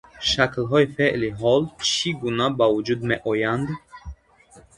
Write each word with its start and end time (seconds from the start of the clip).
Шаклҳои 0.29 0.91
феъли 0.95 1.29
ҳол 1.39 1.63
чӣ 1.89 2.09
гуна 2.21 2.47
ба 2.57 2.65
вуҷуд 2.73 3.01
меоянд? 3.09 3.67